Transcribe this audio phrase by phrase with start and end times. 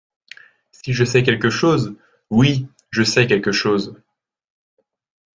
[0.71, 1.95] Si je sais quelque chose?
[2.31, 3.93] Oui, je sais quelque chose.